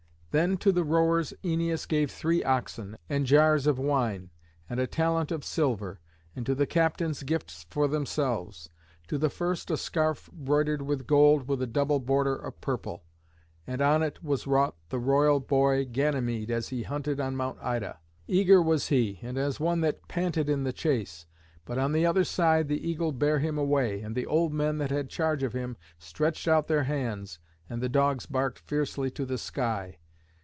Then 0.33 0.55
to 0.59 0.71
the 0.71 0.85
rowers 0.85 1.33
Æneas 1.43 1.85
gave 1.85 2.09
three 2.09 2.41
oxen, 2.41 2.97
and 3.09 3.25
jars 3.25 3.67
of 3.67 3.77
wine, 3.77 4.29
and 4.69 4.79
a 4.79 4.87
talent 4.87 5.29
of 5.29 5.43
silver; 5.43 5.99
and 6.37 6.45
to 6.45 6.55
the 6.55 6.65
captains 6.65 7.21
gifts 7.23 7.65
for 7.69 7.85
themselves; 7.89 8.69
to 9.09 9.17
the 9.17 9.29
first 9.29 9.69
a 9.69 9.75
scarf 9.75 10.29
broidered 10.31 10.83
with 10.83 11.05
gold 11.05 11.49
with 11.49 11.61
a 11.61 11.67
double 11.67 11.99
border 11.99 12.33
of 12.37 12.61
purple, 12.61 13.03
and 13.67 13.81
on 13.81 14.01
it 14.01 14.23
was 14.23 14.47
wrought 14.47 14.77
the 14.87 14.99
royal 14.99 15.41
boy 15.41 15.83
Ganymede, 15.83 16.49
as 16.49 16.69
he 16.69 16.83
hunted 16.83 17.19
on 17.19 17.35
Mount 17.35 17.59
Ida. 17.61 17.99
Eager 18.25 18.61
was 18.61 18.87
he, 18.87 19.19
and 19.21 19.37
as 19.37 19.59
one 19.59 19.81
that 19.81 20.07
panted 20.07 20.47
in 20.47 20.63
the 20.63 20.71
chase; 20.71 21.25
but 21.65 21.77
on 21.77 21.91
the 21.91 22.05
other 22.05 22.23
side 22.23 22.69
the 22.69 22.87
eagle 22.89 23.11
bare 23.11 23.39
him 23.39 23.57
away, 23.57 23.99
and 23.99 24.15
the 24.15 24.25
old 24.27 24.53
men 24.53 24.77
that 24.77 24.91
had 24.91 25.09
charge 25.09 25.43
of 25.43 25.51
him 25.51 25.75
stretched 25.99 26.47
out 26.47 26.69
their 26.69 26.83
hands 26.85 27.39
and 27.69 27.81
the 27.83 27.89
dogs 27.89 28.25
barked 28.25 28.59
fiercely 28.59 29.11
to 29.11 29.25
the 29.25 29.37
sky. 29.37 29.97